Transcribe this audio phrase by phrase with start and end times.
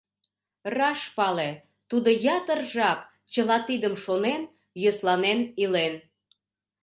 [0.77, 1.51] Раш пале,
[1.89, 2.99] тудо ятыр жап,
[3.33, 4.41] чыла тидым шонен,
[4.81, 5.93] йӧсланен илен.